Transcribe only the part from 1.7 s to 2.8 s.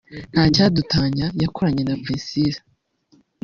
na Priscillah